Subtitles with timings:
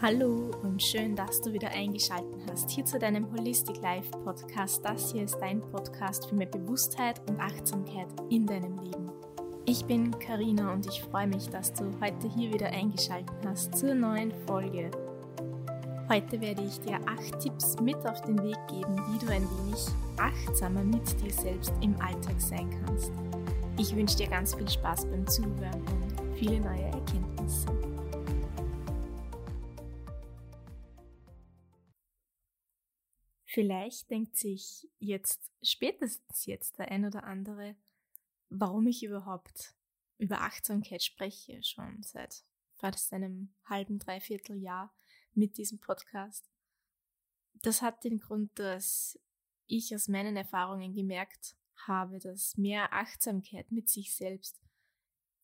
[0.00, 4.84] Hallo und schön, dass du wieder eingeschaltet hast hier zu deinem Holistic Life Podcast.
[4.84, 9.10] Das hier ist dein Podcast für mehr Bewusstheit und Achtsamkeit in deinem Leben.
[9.66, 13.96] Ich bin Karina und ich freue mich, dass du heute hier wieder eingeschaltet hast zur
[13.96, 14.88] neuen Folge.
[16.08, 19.84] Heute werde ich dir acht Tipps mit auf den Weg geben, wie du ein wenig
[20.16, 23.10] achtsamer mit dir selbst im Alltag sein kannst.
[23.76, 27.77] Ich wünsche dir ganz viel Spaß beim Zuhören und viele neue Erkenntnisse.
[33.58, 37.74] Vielleicht denkt sich jetzt, spätestens jetzt der ein oder andere,
[38.50, 39.74] warum ich überhaupt
[40.16, 42.44] über Achtsamkeit spreche, schon seit
[42.76, 44.94] fast einem halben, dreiviertel Jahr
[45.34, 46.48] mit diesem Podcast.
[47.54, 49.18] Das hat den Grund, dass
[49.66, 51.56] ich aus meinen Erfahrungen gemerkt
[51.88, 54.56] habe, dass mehr Achtsamkeit mit sich selbst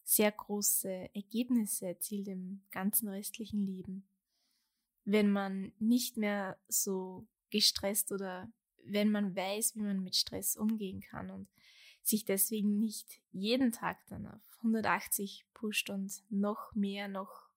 [0.04, 4.08] sehr große Ergebnisse erzielt im ganzen restlichen Leben.
[5.04, 8.50] Wenn man nicht mehr so gestresst oder
[8.82, 11.48] wenn man weiß, wie man mit Stress umgehen kann und
[12.02, 17.48] sich deswegen nicht jeden Tag dann auf 180 pusht und noch mehr, noch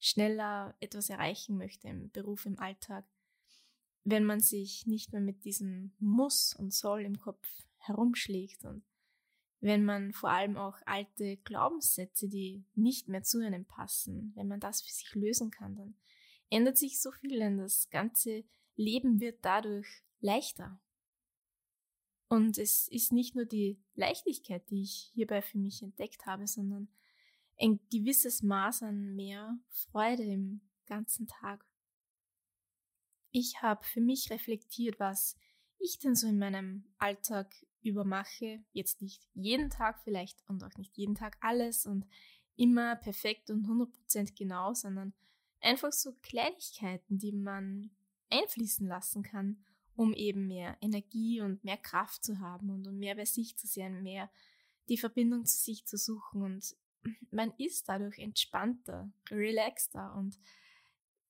[0.00, 3.06] schneller etwas erreichen möchte im Beruf, im Alltag,
[4.02, 8.82] wenn man sich nicht mehr mit diesem Muss und Soll im Kopf herumschlägt und
[9.60, 14.58] wenn man vor allem auch alte Glaubenssätze, die nicht mehr zu einem passen, wenn man
[14.58, 15.94] das für sich lösen kann, dann
[16.50, 18.44] ändert sich so viel, denn das ganze
[18.76, 20.80] Leben wird dadurch leichter.
[22.28, 26.88] Und es ist nicht nur die Leichtigkeit, die ich hierbei für mich entdeckt habe, sondern
[27.60, 31.64] ein gewisses Maß an mehr Freude im ganzen Tag.
[33.30, 35.36] Ich habe für mich reflektiert, was
[35.78, 38.64] ich denn so in meinem Alltag übermache.
[38.72, 42.06] Jetzt nicht jeden Tag vielleicht und auch nicht jeden Tag alles und
[42.56, 45.12] immer perfekt und 100% genau, sondern
[45.60, 47.90] einfach so Kleinigkeiten, die man
[48.30, 49.64] einfließen lassen kann,
[49.96, 53.66] um eben mehr Energie und mehr Kraft zu haben und um mehr bei sich zu
[53.66, 54.30] sein, mehr
[54.88, 56.76] die Verbindung zu sich zu suchen und
[57.30, 60.38] man ist dadurch entspannter, relaxter und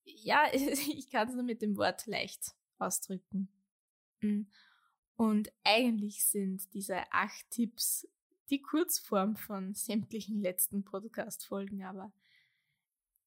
[0.05, 3.49] ja, ich kann es nur mit dem Wort leicht ausdrücken.
[4.21, 4.43] Mm.
[5.17, 8.09] Und eigentlich sind diese acht Tipps
[8.51, 12.13] die Kurzform von sämtlichen letzten Podcast-Folgen, aber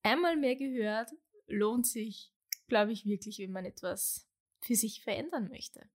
[0.04, 1.12] einmal mehr gehört
[1.48, 2.32] lohnt sich
[2.68, 4.28] glaube ich wirklich, wenn man etwas
[4.60, 5.88] für sich verändern möchte.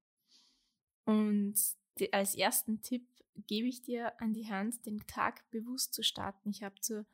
[1.05, 1.55] Und
[1.99, 3.07] die, als ersten Tipp
[3.47, 6.51] gebe ich dir an die Hand, den Tag bewusst zu starten.
[6.51, 7.07] Ich habe zur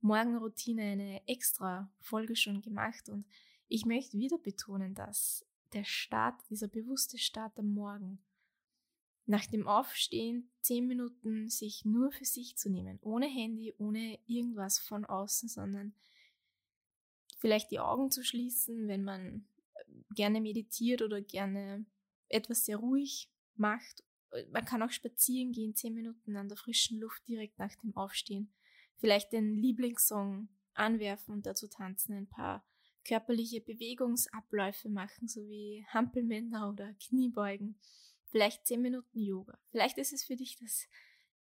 [0.00, 3.26] Morgenroutine eine extra Folge schon gemacht und
[3.68, 8.18] ich möchte wieder betonen, dass der Start, dieser bewusste Start am Morgen,
[9.26, 14.78] nach dem Aufstehen zehn Minuten sich nur für sich zu nehmen, ohne Handy, ohne irgendwas
[14.78, 15.94] von außen, sondern
[17.36, 21.86] vielleicht die Augen zu schließen, wenn man äh, gerne meditiert oder gerne
[22.28, 24.04] etwas sehr ruhig macht.
[24.32, 27.96] Äh, man kann auch spazieren gehen, zehn Minuten an der frischen Luft direkt nach dem
[27.96, 28.52] Aufstehen.
[28.98, 32.64] Vielleicht den Lieblingssong anwerfen und dazu tanzen, ein paar
[33.04, 37.78] körperliche Bewegungsabläufe machen, so wie Hampelmänner oder Kniebeugen.
[38.30, 39.58] Vielleicht zehn Minuten Yoga.
[39.70, 40.88] Vielleicht ist es für dich das,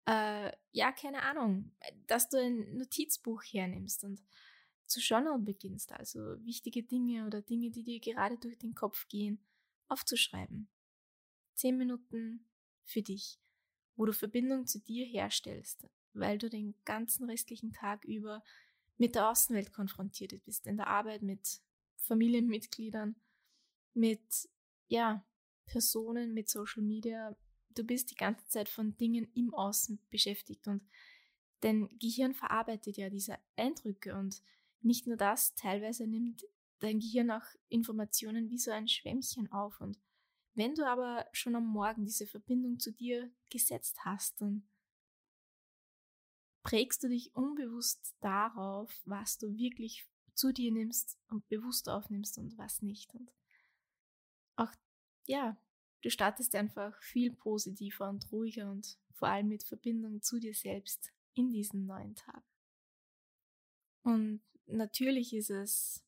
[0.06, 1.72] äh, ja, keine Ahnung,
[2.06, 4.20] dass du ein Notizbuch hernimmst und
[4.86, 9.40] zu journal beginnst, also wichtige Dinge oder Dinge, die dir gerade durch den Kopf gehen,
[9.88, 10.68] aufzuschreiben.
[11.54, 12.46] Zehn Minuten
[12.84, 13.38] für dich,
[13.96, 18.42] wo du Verbindung zu dir herstellst, weil du den ganzen restlichen Tag über
[18.98, 21.60] mit der Außenwelt konfrontiert bist, in der Arbeit mit
[21.96, 23.16] Familienmitgliedern,
[23.94, 24.48] mit,
[24.88, 25.24] ja,
[25.66, 27.36] Personen, mit Social Media.
[27.70, 30.82] Du bist die ganze Zeit von Dingen im Außen beschäftigt und
[31.60, 34.42] dein Gehirn verarbeitet ja diese Eindrücke und
[34.80, 36.44] nicht nur das, teilweise nimmt
[36.78, 39.80] dein Gehirn auch Informationen wie so ein Schwämmchen auf.
[39.80, 39.98] Und
[40.54, 44.68] wenn du aber schon am Morgen diese Verbindung zu dir gesetzt hast, dann
[46.62, 52.58] prägst du dich unbewusst darauf, was du wirklich zu dir nimmst und bewusst aufnimmst und
[52.58, 53.14] was nicht.
[53.14, 53.32] Und
[54.56, 54.72] auch,
[55.26, 55.56] ja,
[56.02, 61.12] du startest einfach viel positiver und ruhiger und vor allem mit Verbindung zu dir selbst
[61.34, 62.42] in diesen neuen Tag.
[64.02, 66.04] Und natürlich ist es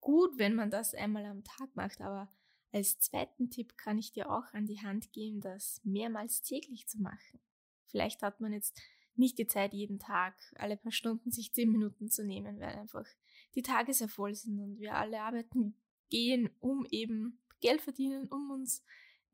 [0.00, 2.30] gut, wenn man das einmal am Tag macht, aber
[2.72, 7.00] als zweiten Tipp kann ich dir auch an die Hand geben, das mehrmals täglich zu
[7.00, 7.40] machen.
[7.86, 8.80] Vielleicht hat man jetzt
[9.16, 13.06] nicht die Zeit, jeden Tag alle paar Stunden sich zehn Minuten zu nehmen, weil einfach
[13.54, 15.76] die Tage sehr voll sind und wir alle arbeiten
[16.10, 18.84] gehen, um eben Geld verdienen, um uns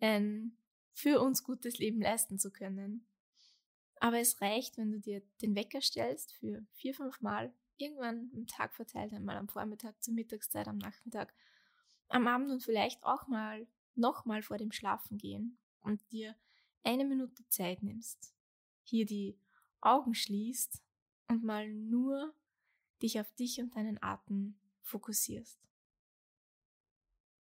[0.00, 0.56] ein
[0.92, 3.06] für uns gutes Leben leisten zu können.
[3.96, 8.46] Aber es reicht, wenn du dir den Wecker stellst für vier, fünf Mal irgendwann im
[8.46, 11.34] Tag verteilt, einmal am Vormittag, zur Mittagszeit, am Nachmittag,
[12.08, 16.34] am Abend und vielleicht auch mal nochmal vor dem Schlafen gehen und dir
[16.82, 18.34] eine Minute Zeit nimmst,
[18.82, 19.38] hier die
[19.80, 20.82] Augen schließt
[21.28, 22.34] und mal nur
[23.02, 25.58] dich auf dich und deinen Atem fokussierst.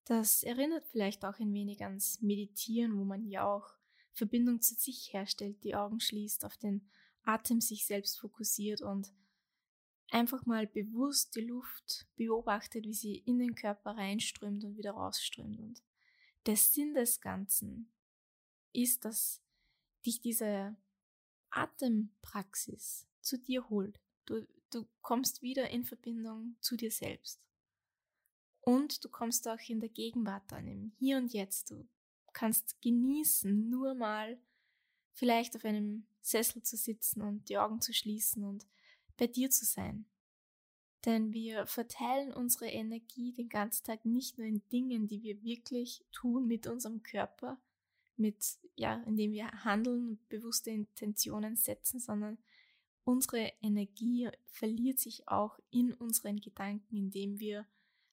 [0.05, 3.75] Das erinnert vielleicht auch ein wenig ans Meditieren, wo man ja auch
[4.13, 6.87] Verbindung zu sich herstellt, die Augen schließt, auf den
[7.23, 9.11] Atem sich selbst fokussiert und
[10.11, 15.59] einfach mal bewusst die Luft beobachtet, wie sie in den Körper reinströmt und wieder rausströmt.
[15.59, 15.83] Und
[16.45, 17.91] der Sinn des Ganzen
[18.73, 19.41] ist, dass
[20.05, 20.75] dich diese
[21.49, 23.99] Atempraxis zu dir holt.
[24.25, 27.41] Du, du kommst wieder in Verbindung zu dir selbst.
[28.61, 31.71] Und du kommst auch in der Gegenwart an, im Hier und Jetzt.
[31.71, 31.87] Du
[32.33, 34.39] kannst genießen, nur mal
[35.13, 38.65] vielleicht auf einem Sessel zu sitzen und die Augen zu schließen und
[39.17, 40.05] bei dir zu sein.
[41.05, 46.03] Denn wir verteilen unsere Energie den ganzen Tag nicht nur in Dingen, die wir wirklich
[46.11, 47.61] tun mit unserem Körper,
[48.17, 48.43] mit,
[48.75, 52.39] ja, indem wir handeln und bewusste Intentionen setzen, sondern
[53.03, 57.67] unsere Energie verliert sich auch in unseren Gedanken, indem wir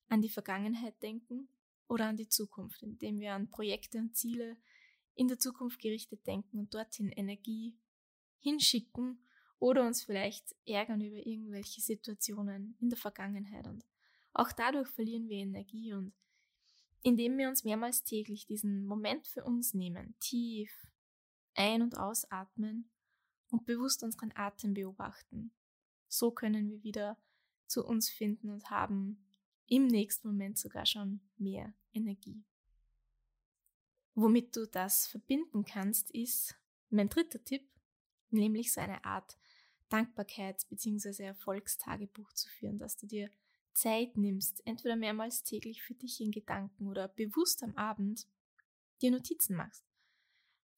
[0.09, 1.49] an die Vergangenheit denken
[1.89, 4.59] oder an die Zukunft, indem wir an Projekte und Ziele
[5.15, 7.75] in der Zukunft gerichtet denken und dorthin Energie
[8.41, 9.19] hinschicken
[9.63, 13.69] oder uns vielleicht ärgern über irgendwelche Situationen in der Vergangenheit.
[13.69, 13.87] Und
[14.33, 16.13] auch dadurch verlieren wir Energie und
[17.05, 20.89] indem wir uns mehrmals täglich diesen Moment für uns nehmen, tief
[21.55, 22.91] ein- und ausatmen
[23.53, 25.53] und bewusst unseren Atem beobachten.
[26.09, 27.17] So können wir wieder
[27.69, 29.25] zu uns finden und haben
[29.69, 32.43] im nächsten Moment sogar schon mehr Energie.
[34.15, 36.57] Womit du das verbinden kannst, ist
[36.91, 37.71] mein dritter Tipp,
[38.31, 39.39] nämlich so eine Art
[39.93, 41.25] Dankbarkeits- bzw.
[41.25, 43.31] Erfolgstagebuch zu führen, dass du dir
[43.75, 48.27] Zeit nimmst, entweder mehrmals täglich für dich in Gedanken oder bewusst am Abend
[49.01, 49.85] dir Notizen machst.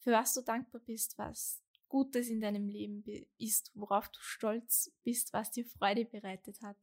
[0.00, 3.04] Für was du dankbar bist, was Gutes in deinem Leben
[3.38, 6.76] ist, worauf du stolz bist, was dir Freude bereitet hat,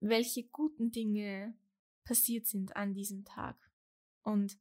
[0.00, 1.56] welche guten Dinge
[2.04, 3.56] passiert sind an diesem Tag.
[4.22, 4.58] Und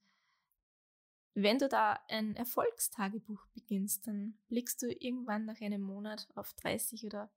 [1.35, 7.05] wenn du da ein Erfolgstagebuch beginnst, dann blickst du irgendwann nach einem Monat auf 30
[7.05, 7.29] oder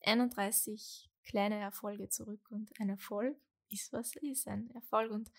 [0.00, 2.50] 31 kleine Erfolge zurück.
[2.50, 3.36] Und ein Erfolg
[3.68, 5.12] ist, was ist ein Erfolg.
[5.12, 5.30] Und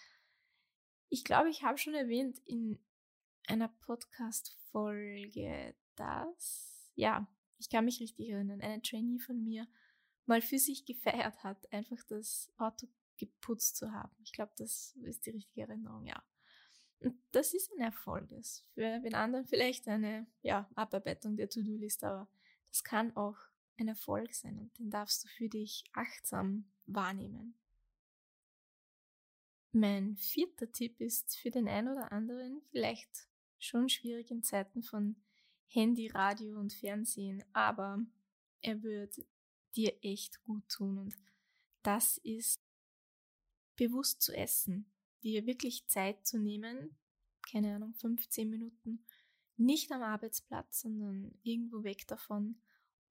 [1.10, 2.80] ich glaube, ich habe schon erwähnt in
[3.48, 7.27] einer Podcast-Folge, dass, ja,
[7.57, 9.68] ich kann mich richtig erinnern, eine Trainee von mir
[10.25, 12.88] mal für sich gefeiert hat, einfach das Auto
[13.18, 14.16] geputzt zu haben.
[14.24, 16.24] Ich glaube, das ist die richtige Erinnerung, ja.
[17.04, 18.30] Und das ist ein Erfolg.
[18.30, 22.30] Das für den anderen vielleicht eine ja, Abarbeitung der To-Do-Liste, aber
[22.70, 23.38] das kann auch
[23.78, 27.56] ein Erfolg sein und den darfst du für dich achtsam wahrnehmen.
[29.72, 33.28] Mein vierter Tipp ist für den einen oder anderen vielleicht
[33.58, 35.16] schon schwierig in Zeiten von
[35.68, 38.00] Handy, Radio und Fernsehen, aber
[38.62, 39.26] er wird
[39.76, 41.16] dir echt gut tun und
[41.82, 42.62] das ist
[43.76, 44.86] bewusst zu essen,
[45.24, 46.98] dir wirklich Zeit zu nehmen,
[47.50, 49.06] keine Ahnung, 15 Minuten,
[49.58, 52.62] nicht am Arbeitsplatz, sondern irgendwo weg davon,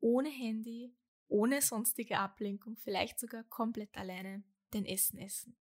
[0.01, 0.95] ohne Handy,
[1.29, 5.57] ohne sonstige Ablenkung, vielleicht sogar komplett alleine dein Essen essen.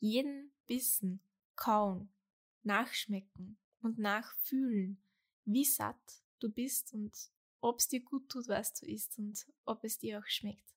[0.00, 1.20] Jeden Bissen
[1.54, 2.08] kauen,
[2.62, 5.00] nachschmecken und nachfühlen,
[5.44, 7.14] wie satt du bist und
[7.60, 10.74] ob es dir gut tut, was du isst und ob es dir auch schmeckt.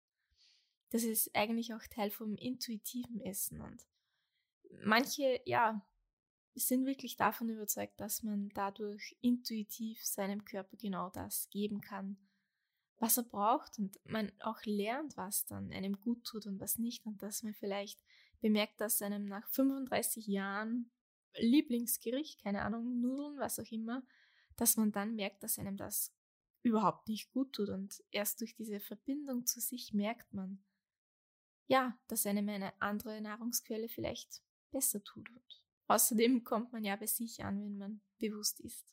[0.91, 3.87] Das ist eigentlich auch Teil vom intuitiven Essen und
[4.83, 5.85] manche, ja,
[6.55, 12.17] sind wirklich davon überzeugt, dass man dadurch intuitiv seinem Körper genau das geben kann,
[12.97, 17.05] was er braucht und man auch lernt, was dann einem gut tut und was nicht
[17.05, 18.03] und dass man vielleicht
[18.41, 20.91] bemerkt, dass einem nach 35 Jahren
[21.35, 24.03] Lieblingsgericht, keine Ahnung, Nudeln, was auch immer,
[24.55, 26.13] dass man dann merkt, dass einem das
[26.61, 30.61] überhaupt nicht gut tut und erst durch diese Verbindung zu sich merkt man,
[31.67, 35.29] ja, dass einem eine andere Nahrungsquelle vielleicht besser tut.
[35.29, 38.85] Und außerdem kommt man ja bei sich an, wenn man bewusst ist.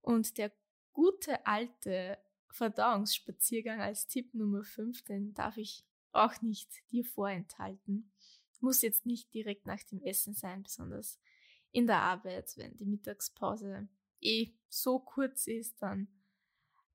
[0.00, 0.52] Und der
[0.92, 2.18] gute alte
[2.50, 8.10] Verdauungsspaziergang als Tipp Nummer 5, den darf ich auch nicht dir vorenthalten.
[8.60, 11.20] Muss jetzt nicht direkt nach dem Essen sein, besonders
[11.70, 13.88] in der Arbeit, wenn die Mittagspause
[14.20, 16.08] eh so kurz ist, dann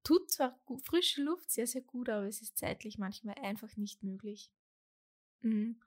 [0.03, 4.51] tut zwar frische Luft sehr, sehr gut, aber es ist zeitlich manchmal einfach nicht möglich.
[5.41, 5.79] Mhm.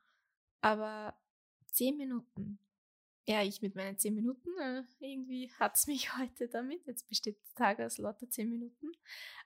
[0.67, 1.15] Aber
[1.67, 2.59] zehn Minuten.
[3.25, 6.85] Ja, ich mit meinen zehn Minuten, äh, irgendwie hat's mich heute damit.
[6.89, 8.91] Jetzt besteht der Tag aus lauter zehn Minuten.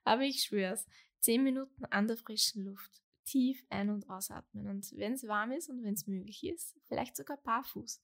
[0.03, 0.87] Aber ich schwör's,
[1.19, 4.67] zehn Minuten an der frischen Luft tief ein- und ausatmen.
[4.67, 8.01] Und wenn es warm ist und wenn es möglich ist, vielleicht sogar barfuß.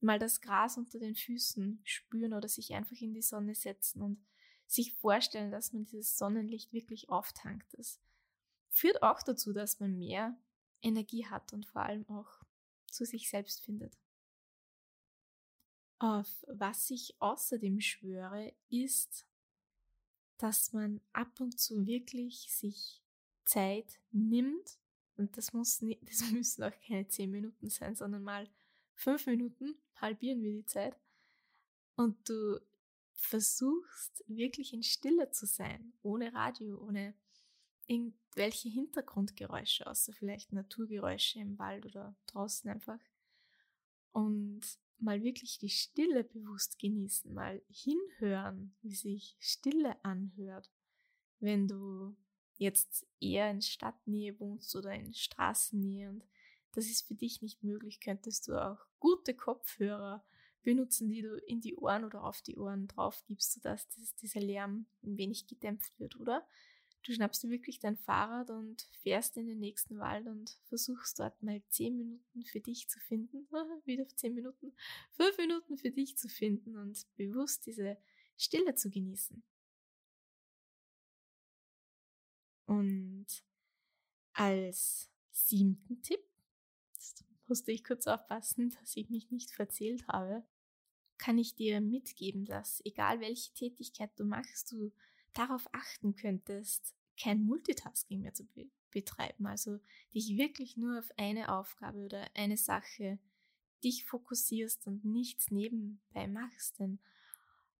[0.00, 4.22] Mal das Gras unter den Füßen spüren oder sich einfach in die Sonne setzen und
[4.66, 7.72] sich vorstellen, dass man dieses Sonnenlicht wirklich auftankt.
[7.78, 8.02] Das
[8.68, 10.36] führt auch dazu, dass man mehr
[10.82, 12.39] Energie hat und vor allem auch
[12.90, 13.96] zu sich selbst findet.
[15.98, 19.26] Auf was ich außerdem schwöre, ist,
[20.38, 23.02] dass man ab und zu wirklich sich
[23.44, 24.78] Zeit nimmt,
[25.16, 28.48] und das, muss nicht, das müssen auch keine zehn Minuten sein, sondern mal
[28.94, 30.96] fünf Minuten, halbieren wir die Zeit,
[31.96, 32.60] und du
[33.12, 37.14] versuchst wirklich in Stille zu sein, ohne Radio, ohne
[37.90, 43.00] irgendwelche Hintergrundgeräusche, außer vielleicht Naturgeräusche im Wald oder draußen einfach.
[44.12, 44.60] Und
[44.98, 50.70] mal wirklich die Stille bewusst genießen, mal hinhören, wie sich Stille anhört,
[51.40, 52.16] wenn du
[52.58, 56.24] jetzt eher in Stadtnähe wohnst oder in Straßennähe und
[56.72, 60.24] das ist für dich nicht möglich, könntest du auch gute Kopfhörer
[60.62, 64.40] benutzen, die du in die Ohren oder auf die Ohren drauf gibst, sodass das, dieser
[64.40, 66.46] Lärm ein wenig gedämpft wird, oder?
[67.02, 71.42] Du schnappst dir wirklich dein Fahrrad und fährst in den nächsten Wald und versuchst dort
[71.42, 73.48] mal zehn Minuten für dich zu finden,
[73.86, 74.74] wieder zehn Minuten,
[75.12, 77.96] fünf Minuten für dich zu finden und bewusst diese
[78.36, 79.42] Stille zu genießen.
[82.66, 83.26] Und
[84.34, 86.20] als siebten Tipp,
[86.92, 90.44] jetzt musste ich kurz aufpassen, dass ich mich nicht verzählt habe,
[91.18, 94.92] kann ich dir mitgeben, dass egal welche Tätigkeit du machst, du
[95.34, 99.46] darauf achten könntest, kein Multitasking mehr zu be betreiben.
[99.46, 99.78] Also
[100.12, 103.20] dich wirklich nur auf eine Aufgabe oder eine Sache
[103.84, 106.98] dich fokussierst und nichts nebenbei machst, denn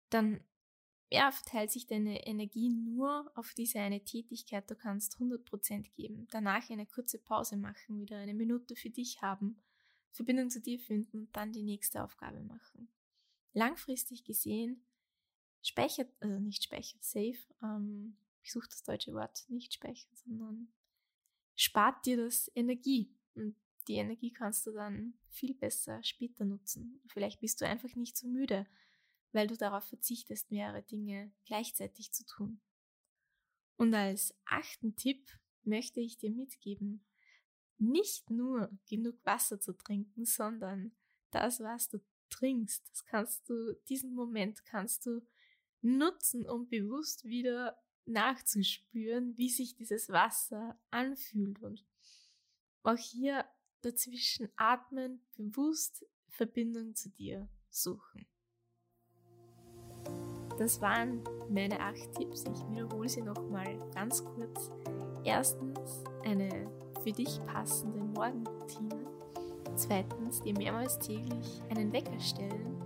[0.09, 0.40] dann
[1.12, 4.71] ja, verteilt sich deine Energie nur auf diese eine Tätigkeit.
[4.71, 6.28] Du kannst 100% geben.
[6.30, 9.61] Danach eine kurze Pause machen, wieder eine Minute für dich haben,
[10.12, 12.88] Verbindung zu dir finden und dann die nächste Aufgabe machen.
[13.52, 14.85] Langfristig gesehen
[15.62, 20.73] speichert, also nicht speichert, safe, ähm, ich suche das deutsche Wort, nicht speichern, sondern
[21.57, 23.14] spart dir das Energie.
[23.35, 23.55] Und
[23.87, 27.00] die Energie kannst du dann viel besser später nutzen.
[27.09, 28.67] Vielleicht bist du einfach nicht so müde
[29.33, 32.61] weil du darauf verzichtest, mehrere Dinge gleichzeitig zu tun.
[33.76, 35.31] Und als achten Tipp
[35.62, 37.05] möchte ich dir mitgeben,
[37.79, 40.93] nicht nur genug Wasser zu trinken, sondern
[41.31, 41.99] das, was du
[42.29, 45.23] trinkst, das kannst du, diesen Moment kannst du
[45.82, 51.84] nutzen, um bewusst wieder nachzuspüren, wie sich dieses Wasser anfühlt und
[52.82, 53.44] auch hier
[53.82, 58.26] dazwischen atmen, bewusst Verbindung zu dir suchen.
[60.58, 62.44] Das waren meine acht Tipps.
[62.44, 64.70] Ich wiederhole sie nochmal ganz kurz.
[65.25, 66.70] Erstens eine
[67.02, 69.06] für dich passende Morgenroutine.
[69.75, 72.76] Zweitens dir mehrmals täglich einen Wecker stellen,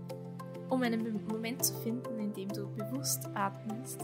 [0.69, 2.14] um einen Moment zu finden,
[3.05, 4.01] bewusst atmest.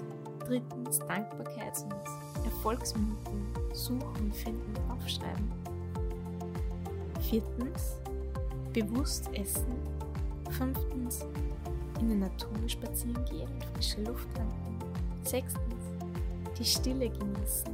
[0.47, 5.51] Drittens Dankbarkeits- und Erfolgsminuten suchen, finden, aufschreiben.
[7.21, 7.97] Viertens
[8.75, 9.73] bewusst essen.
[10.51, 11.25] Fünftens
[12.01, 14.79] in der Natur spazieren gehen und frische Luft tanken.
[15.23, 15.85] Sechstens,
[16.59, 17.73] die Stille genießen.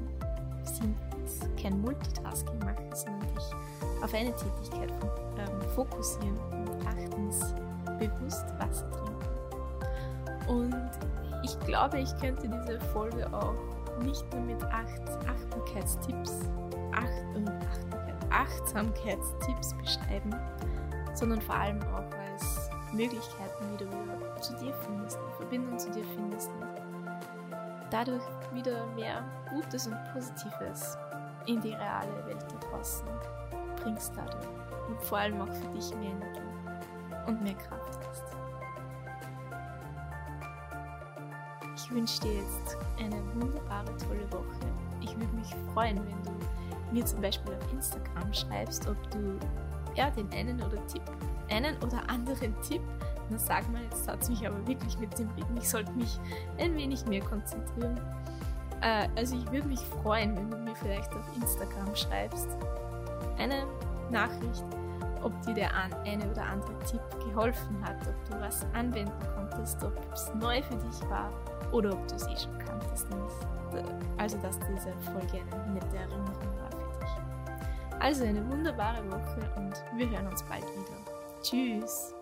[0.62, 4.92] Siebtens, kein Multitasking machen, sondern dich auf eine Tätigkeit
[5.38, 6.38] ähm, fokussieren.
[6.52, 7.52] Und achtens,
[7.99, 9.16] bewusst Wasser trinken.
[10.49, 11.06] Und
[11.47, 13.55] ich glaube, ich könnte diese Folge auch
[14.03, 16.41] nicht nur mit acht Achtsamkeitstipps,
[16.93, 20.35] acht, äh, Achtsamkeitstipps beschreiben,
[21.15, 26.05] sondern vor allem auch als Möglichkeiten, wie du zu dir findest, eine Verbindung zu dir
[26.17, 26.67] findest und
[27.91, 28.23] dadurch
[28.53, 30.99] wieder mehr Gutes und Positives
[31.47, 33.07] in die reale Welt da draußen
[33.76, 34.49] bringst dadurch
[34.88, 36.41] und vor allem auch für dich mehr Energie
[37.26, 38.36] und mehr Kraft hast.
[41.88, 44.66] Ich wünsche dir jetzt eine wunderbare, tolle Woche.
[45.00, 46.33] Ich würde mich freuen, wenn du
[46.93, 49.38] mir zum Beispiel auf Instagram schreibst, ob du
[49.95, 51.02] ja den einen oder Tipp
[51.49, 52.83] einen oder anderen Tipp.
[53.31, 55.57] Na sag mal, jetzt hat es mich aber wirklich mit dem Reden.
[55.59, 56.19] Ich sollte mich
[56.59, 58.00] ein wenig mehr konzentrieren.
[58.81, 62.49] Äh, also ich würde mich freuen, wenn du mir vielleicht auf Instagram schreibst.
[63.38, 63.64] Eine
[64.11, 64.64] Nachricht,
[65.26, 65.71] ob dir der
[66.04, 70.76] eine oder andere Tipp geholfen hat, ob du was anwenden konntest, ob es neu für
[70.76, 71.30] dich war
[71.73, 73.09] oder ob du es eh schon kanntest.
[74.18, 76.26] Also dass diese Folge eine nette Erinnerung
[76.61, 78.00] war für dich.
[78.00, 81.42] Also eine wunderbare Woche und wir hören uns bald wieder.
[81.42, 82.15] Tschüss.